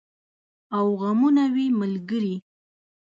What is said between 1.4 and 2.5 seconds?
وي ملګري